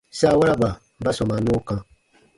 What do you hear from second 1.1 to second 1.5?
sɔmaa